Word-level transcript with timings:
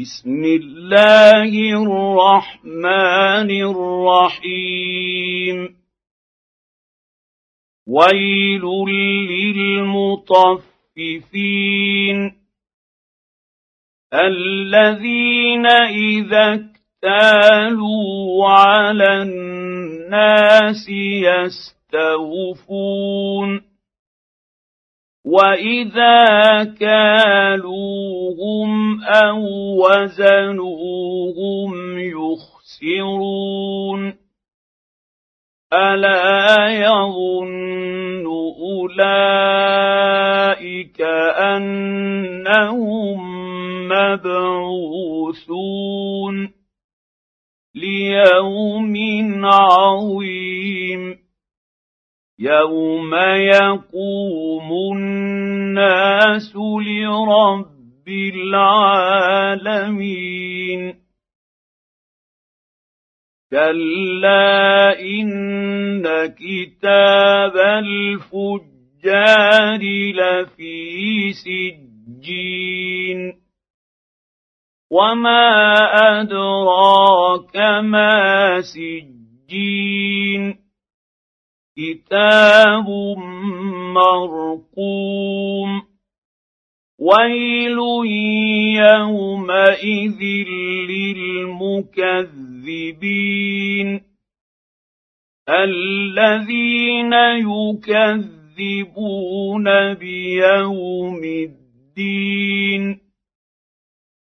بسم 0.00 0.44
الله 0.44 1.52
الرحمن 1.82 3.50
الرحيم. 3.70 5.58
ويل 7.88 8.62
للمطففين 10.88 12.18
الذين 14.14 15.66
إذا 15.90 16.54
اكتالوا 16.54 18.48
على 18.48 19.22
الناس 19.22 20.88
يستوفون. 20.88 21.68
واذا 25.28 26.64
كالوهم 26.80 28.20
أو 29.04 29.40
وزنوهم 29.84 31.72
يخسرون 31.98 33.48
الا 35.72 36.68
يظن 36.68 38.26
اولئك 38.88 39.80
انهم 41.52 43.18
مبعوثون 43.88 45.38
ليوم 47.74 48.94
عظيم 49.44 51.17
يوم 52.40 53.14
يقوم 53.36 54.96
الناس 54.96 56.56
لرب 56.56 58.08
العالمين 58.38 59.88
كلا 63.50 65.00
ان 65.00 66.26
كتاب 66.26 67.56
الفجار 67.82 69.00
لفي 70.14 71.32
سجين 71.32 73.20
وما 74.90 75.76
ادراك 76.20 77.56
ما 77.84 78.60
سجين 78.60 80.57
كتاب 81.78 82.88
مرقوم 83.94 85.70
ويل 86.98 87.78
يومئذ 88.82 90.22
للمكذبين 90.90 91.88
الذين 95.48 97.12
يكذبون 97.48 98.84
بيوم 99.94 101.22
الدين 101.24 103.00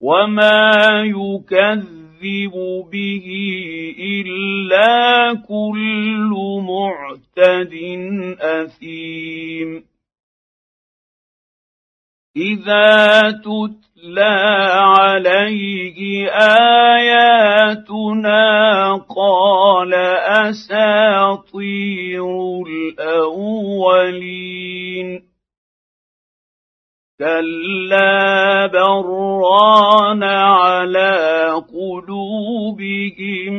وما 0.00 1.02
يكذب 1.04 2.01
يكذب 2.24 2.90
به 2.92 3.26
الا 3.98 5.34
كل 5.34 6.30
معتد 6.68 7.74
اثيم 8.40 9.84
اذا 12.36 13.30
تتلى 13.30 14.36
عليه 14.98 16.28
اياتنا 16.96 17.34
قال 18.96 19.94
اساطير 20.48 22.24
الاولين 22.98 24.02
كلا 27.18 28.66
على 28.66 29.91
قلوبهم 31.92 33.54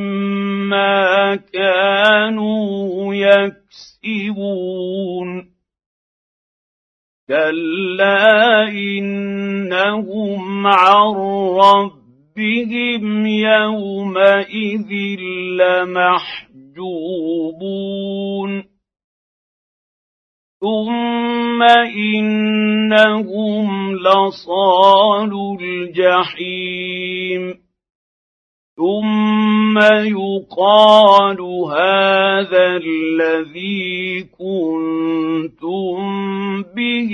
ما 0.70 1.36
كانوا 1.36 3.16
يكسبون. 3.16 5.28
كلا 7.28 8.68
إنهم 8.68 10.68
عن 10.68 11.16
ربهم 11.60 13.28
يومئذ 13.28 14.92
لمحجوبون. 15.60 16.44
ثم 20.62 21.64
إنهم 21.96 23.96
لصال 23.96 25.32
الجحيم. 25.62 27.63
ثم 28.78 29.78
يقال 30.06 31.42
هذا 31.72 32.78
الذي 32.78 34.24
كنتم 34.24 35.94
به 36.76 37.14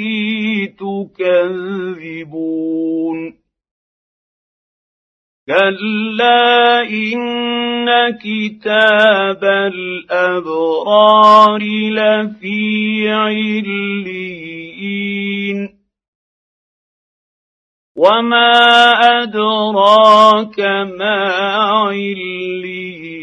تكذبون 1.20 2.40
كلا 5.48 6.82
ان 6.82 7.88
كتاب 8.10 9.44
الابرار 9.74 10.82
لفي 11.90 13.10
عليين 13.10 14.30
وما 18.00 18.52
ادراك 19.24 20.60
ما 21.00 21.20
عليون 21.84 23.20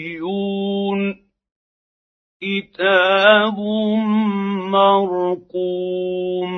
كتاب 2.43 3.59
مرقوم 4.71 6.51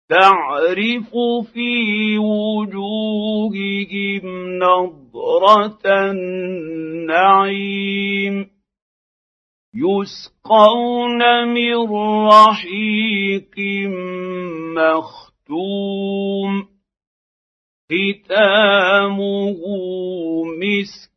تعرف 0.09 1.09
في 1.53 2.17
وجوههم 2.17 4.23
نضره 4.59 5.79
النعيم 7.05 8.35
يسقون 9.75 11.47
من 11.47 11.75
رحيق 12.27 13.55
مختوم 14.77 16.51
ختامه 17.91 19.61
مسك 20.59 21.16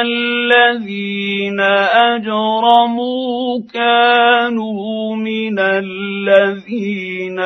الذين 0.00 1.60
أجرموا 1.90 3.60
كانوا 3.74 5.16
من 5.16 5.58
الذين 5.58 7.40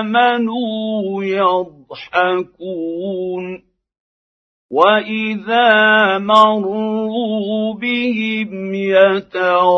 آمنوا 0.00 1.24
يضحكون. 1.24 2.62
وإذا 4.70 6.18
مروا 6.18 7.74
بهم 7.74 8.74
يتغامزون. 8.74 9.72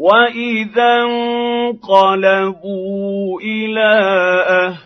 وإذا 0.00 1.02
انقلبوا 1.82 3.40
إلى 3.40 3.92
اهلهم 4.48 4.83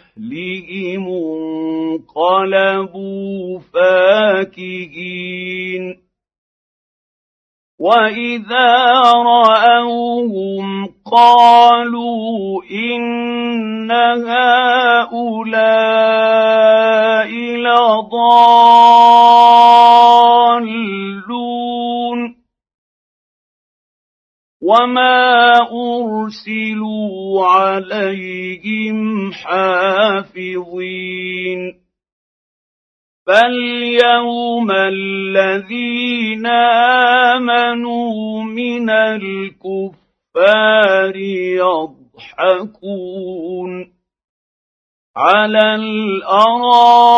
انقلبوا 2.18 3.60
فاكهين 3.74 5.28
واذا 7.78 9.02
راوهم 9.02 10.86
قالوا 11.12 12.62
ان 12.70 13.90
هؤلاء 15.10 15.68
لضالون 17.56 18.77
وما 24.68 25.56
ارسلوا 25.72 27.46
عليهم 27.46 29.32
حافظين 29.32 30.80
فاليوم 33.26 34.70
الذين 34.70 36.46
امنوا 37.36 38.42
من 38.42 38.90
الكفار 38.90 39.96
يضحكون 42.36 43.72
على 45.16 45.74
الارائك 45.74 47.12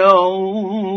ينظرون 0.00 0.96